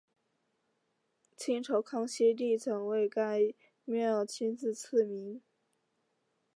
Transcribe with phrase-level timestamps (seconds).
[1.37, 3.53] 清朝康熙帝曾为该
[3.85, 5.39] 庙亲自赐名。